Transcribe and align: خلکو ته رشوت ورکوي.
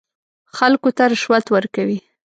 خلکو 0.57 0.89
ته 0.97 1.03
رشوت 1.11 1.45
ورکوي. 1.51 1.99